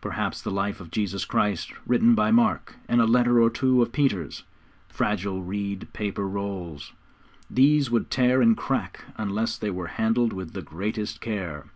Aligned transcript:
Perhaps 0.00 0.42
the 0.42 0.50
life 0.50 0.80
of 0.80 0.90
Jesus 0.90 1.24
Christ, 1.24 1.70
written 1.86 2.16
by 2.16 2.32
Mark, 2.32 2.74
and 2.88 3.00
a 3.00 3.04
letter 3.06 3.40
or 3.40 3.48
two 3.48 3.82
of 3.82 3.92
Peter's; 3.92 4.42
fragile, 4.88 5.44
reed 5.44 5.86
paper 5.92 6.26
rolls, 6.26 6.92
which 7.48 7.88
would 7.92 8.10
tear 8.10 8.42
and 8.42 8.56
crack 8.56 9.04
unless 9.16 9.56
they 9.56 9.70
were 9.70 9.86
handled 9.94 10.32
with 10.32 10.54
the 10.54 10.60
greatest 10.62 11.20
care. 11.20 11.66